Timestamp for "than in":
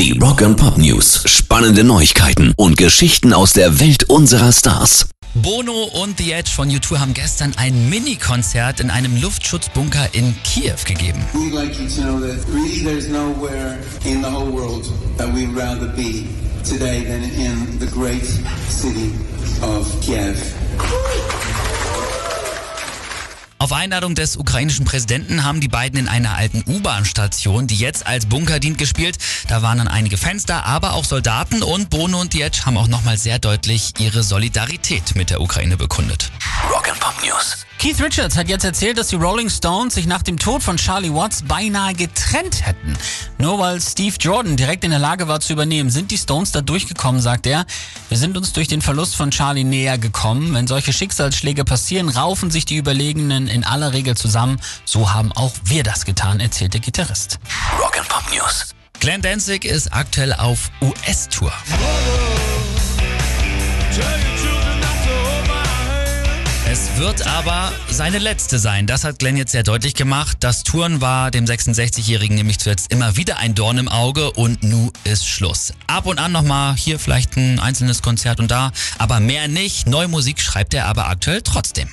17.04-17.78